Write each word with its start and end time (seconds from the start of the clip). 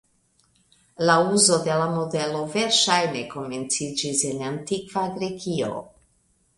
La 1.09 1.17
uzo 1.33 1.57
de 1.67 1.75
la 1.81 1.85
modelo 1.97 2.41
verŝajne 2.55 3.23
komenciĝis 3.37 4.27
en 4.33 4.45
antikva 4.53 5.09
Grekio. 5.21 5.75